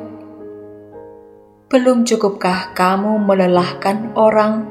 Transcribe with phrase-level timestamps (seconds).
[1.72, 4.68] Belum cukupkah kamu melelahkan orang,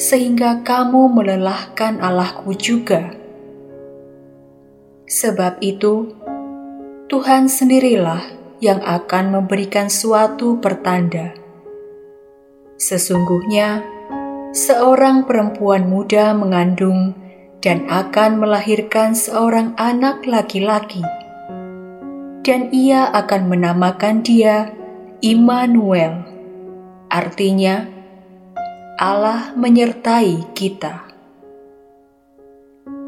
[0.00, 3.12] sehingga kamu melelahkan Allahku juga?
[5.04, 6.16] Sebab itu,
[7.12, 11.36] Tuhan sendirilah yang akan memberikan suatu pertanda.
[12.76, 13.84] Sesungguhnya,
[14.52, 17.16] seorang perempuan muda mengandung
[17.64, 21.00] dan akan melahirkan seorang anak laki-laki,
[22.44, 24.70] dan ia akan menamakan dia
[25.24, 26.22] Immanuel,
[27.08, 27.88] artinya
[29.00, 31.08] Allah menyertai kita.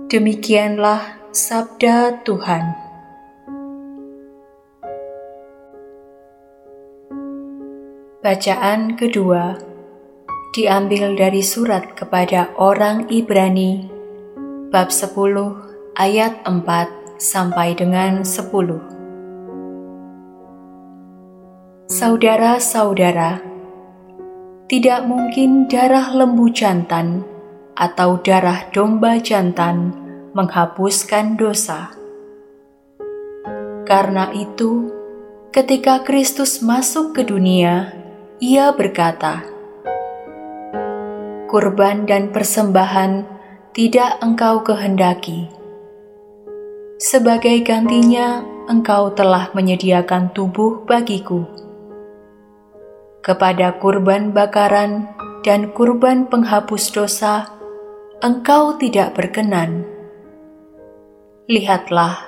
[0.08, 2.87] Demikianlah sabda Tuhan.
[8.18, 9.54] Bacaan kedua
[10.50, 13.86] diambil dari surat kepada orang Ibrani
[14.74, 15.14] bab 10
[15.94, 16.58] ayat 4
[17.14, 18.50] sampai dengan 10.
[21.86, 23.38] Saudara-saudara,
[24.66, 27.22] tidak mungkin darah lembu jantan
[27.78, 29.94] atau darah domba jantan
[30.34, 31.94] menghapuskan dosa.
[33.86, 34.90] Karena itu,
[35.54, 37.94] ketika Kristus masuk ke dunia,
[38.38, 39.42] ia berkata,
[41.50, 43.26] "Kurban dan persembahan
[43.74, 45.50] tidak engkau kehendaki.
[47.02, 51.50] Sebagai gantinya, engkau telah menyediakan tubuh bagiku.
[53.26, 55.10] Kepada kurban bakaran
[55.42, 57.50] dan kurban penghapus dosa,
[58.22, 59.82] engkau tidak berkenan.
[61.50, 62.22] Lihatlah,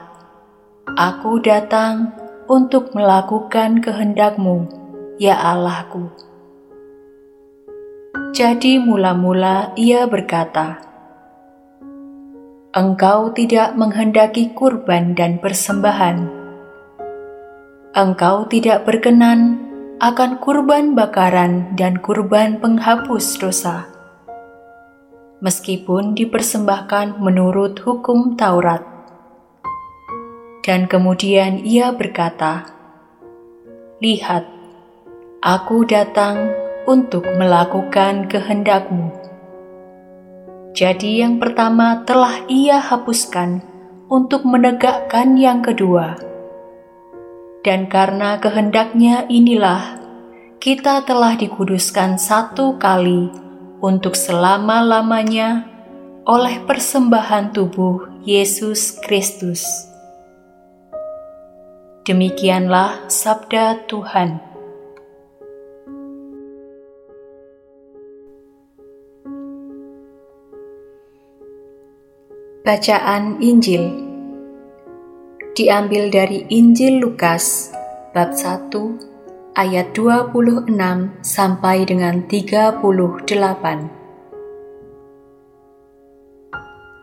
[0.98, 2.10] aku datang
[2.50, 4.79] untuk melakukan kehendakmu."
[5.20, 6.08] Ya Allahku.
[8.32, 10.80] Jadi mula-mula ia berkata,
[12.72, 16.24] Engkau tidak menghendaki kurban dan persembahan.
[17.92, 19.60] Engkau tidak berkenan
[20.00, 23.92] akan kurban bakaran dan kurban penghapus dosa.
[25.44, 28.86] Meskipun dipersembahkan menurut hukum Taurat.
[30.64, 32.70] Dan kemudian ia berkata,
[34.00, 34.59] Lihat,
[35.40, 36.52] Aku datang
[36.84, 39.08] untuk melakukan kehendakmu.
[40.76, 43.64] Jadi yang pertama telah ia hapuskan
[44.12, 46.20] untuk menegakkan yang kedua.
[47.64, 49.96] Dan karena kehendaknya inilah,
[50.60, 53.32] kita telah dikuduskan satu kali
[53.80, 55.64] untuk selama-lamanya
[56.28, 59.64] oleh persembahan tubuh Yesus Kristus.
[62.04, 64.49] Demikianlah sabda Tuhan.
[72.70, 73.82] Bacaan Injil
[75.58, 77.74] diambil dari Injil Lukas
[78.14, 78.70] bab 1
[79.58, 80.70] ayat 26
[81.18, 82.78] sampai dengan 38.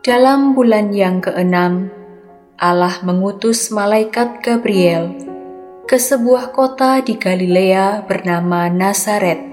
[0.08, 1.92] Dalam bulan yang keenam,
[2.56, 5.20] Allah mengutus malaikat Gabriel
[5.84, 9.44] ke sebuah kota di Galilea bernama Nazaret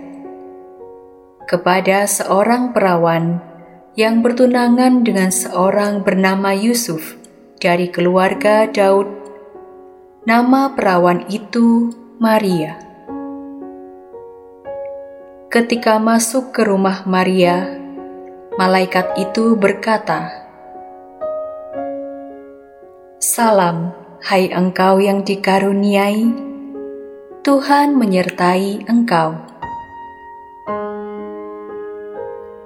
[1.50, 3.53] kepada seorang perawan
[3.94, 7.14] yang bertunangan dengan seorang bernama Yusuf
[7.62, 9.06] dari keluarga Daud.
[10.26, 12.75] Nama perawan itu Maria.
[15.46, 17.70] Ketika masuk ke rumah Maria,
[18.58, 20.43] malaikat itu berkata,
[23.23, 23.94] "Salam,
[24.26, 26.35] hai engkau yang dikaruniai,
[27.46, 29.53] Tuhan menyertai engkau."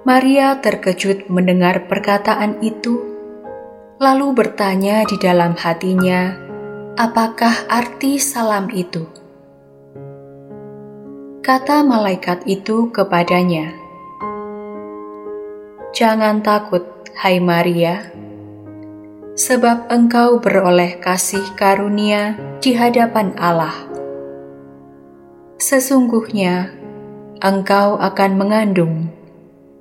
[0.08, 2.96] Maria terkejut mendengar perkataan itu,
[4.00, 6.32] lalu bertanya di dalam hatinya,
[6.96, 9.04] "Apakah arti salam itu?"
[11.44, 13.76] Kata malaikat itu kepadanya,
[15.92, 18.08] "Jangan takut, hai Maria,
[19.36, 22.32] sebab engkau beroleh kasih karunia
[22.64, 23.76] di hadapan Allah.
[25.60, 26.72] Sesungguhnya
[27.44, 29.07] engkau akan mengandung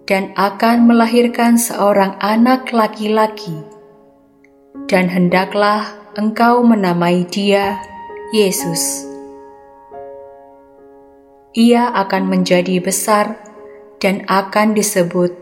[0.07, 3.59] dan akan melahirkan seorang anak laki-laki,
[4.87, 5.83] dan hendaklah
[6.15, 7.75] engkau menamai dia
[8.31, 9.03] Yesus.
[11.51, 13.35] Ia akan menjadi besar
[13.99, 15.33] dan akan disebut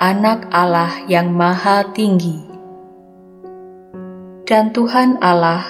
[0.00, 2.40] Anak Allah yang Maha Tinggi.
[4.48, 5.62] Dan Tuhan Allah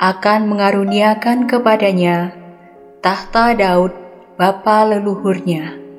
[0.00, 2.32] akan mengaruniakan kepadanya
[3.04, 3.92] tahta Daud
[4.36, 5.89] bapa leluhurnya.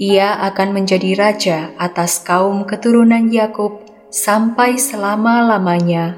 [0.00, 6.16] Ia akan menjadi raja atas kaum keturunan Yakub sampai selama-lamanya,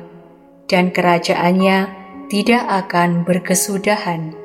[0.71, 1.91] dan kerajaannya
[2.31, 4.39] tidak akan berkesudahan.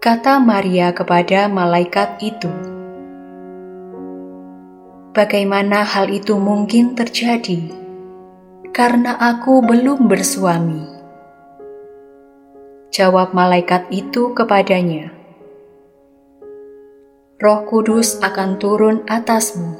[0.00, 2.48] Kata Maria kepada malaikat itu,
[5.12, 7.76] "Bagaimana hal itu mungkin terjadi?
[8.72, 10.80] Karena aku belum bersuami."
[12.88, 15.15] Jawab malaikat itu kepadanya,
[17.36, 19.76] Roh Kudus akan turun atasmu,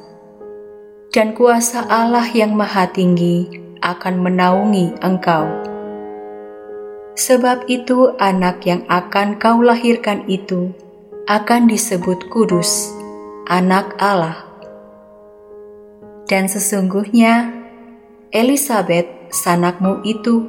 [1.08, 3.48] dan kuasa Allah yang Maha Tinggi
[3.80, 5.48] akan menaungi engkau.
[7.16, 10.76] Sebab itu, anak yang akan kau lahirkan itu
[11.32, 12.92] akan disebut kudus,
[13.48, 14.36] Anak Allah.
[16.28, 17.56] Dan sesungguhnya,
[18.36, 20.44] Elisabeth, sanakmu itu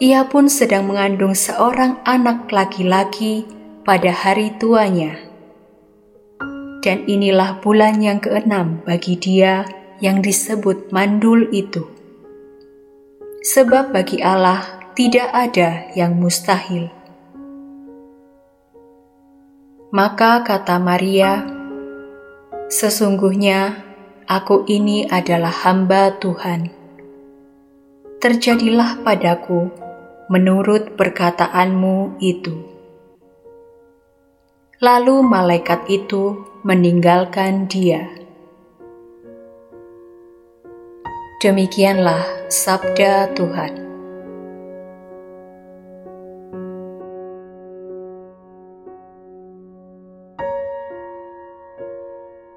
[0.00, 3.44] ia pun sedang mengandung seorang anak laki-laki
[3.84, 5.25] pada hari tuanya.
[6.86, 9.66] Dan inilah bulan yang keenam bagi dia
[9.98, 11.82] yang disebut mandul itu.
[13.42, 14.62] Sebab bagi Allah
[14.94, 16.86] tidak ada yang mustahil.
[19.90, 21.42] Maka kata Maria,
[22.70, 23.82] "Sesungguhnya
[24.30, 26.70] aku ini adalah hamba Tuhan.
[28.22, 29.74] Terjadilah padaku
[30.30, 32.75] menurut perkataanmu itu.
[34.76, 38.12] Lalu malaikat itu meninggalkan dia.
[41.40, 42.20] Demikianlah
[42.52, 43.85] sabda Tuhan.